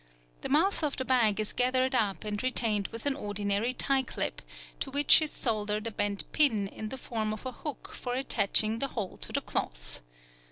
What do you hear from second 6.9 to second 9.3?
form of a hook for attaching the whole